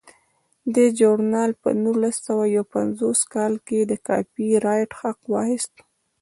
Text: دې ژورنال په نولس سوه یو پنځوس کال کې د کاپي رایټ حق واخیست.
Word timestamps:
دې 0.73 0.85
ژورنال 0.97 1.51
په 1.61 1.69
نولس 1.83 2.15
سوه 2.27 2.45
یو 2.55 2.65
پنځوس 2.75 3.19
کال 3.33 3.53
کې 3.67 3.79
د 3.81 3.93
کاپي 4.07 4.47
رایټ 4.65 4.91
حق 4.99 5.19
واخیست. 5.33 5.73